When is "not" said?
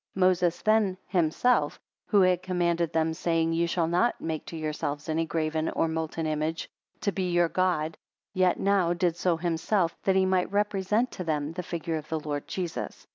3.85-4.19